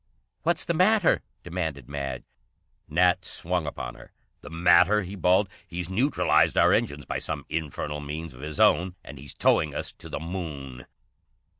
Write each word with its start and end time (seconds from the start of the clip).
"What's 0.41 0.65
the 0.65 0.73
matter?" 0.73 1.21
demanded 1.43 1.87
Madge. 1.87 2.23
Nat 2.89 3.23
swung 3.23 3.67
upon 3.67 3.93
her. 3.93 4.13
"The 4.39 4.49
matter?" 4.49 5.03
he 5.03 5.13
bawled. 5.15 5.47
"He's 5.67 5.91
neutralized 5.91 6.57
our 6.57 6.73
engines 6.73 7.05
by 7.05 7.19
some 7.19 7.45
infernal 7.49 7.99
means 7.99 8.33
of 8.33 8.41
his 8.41 8.59
own, 8.59 8.95
and 9.03 9.19
he's 9.19 9.35
towing 9.35 9.75
us 9.75 9.91
to 9.93 10.09
the 10.09 10.19
Moon!" 10.19 10.87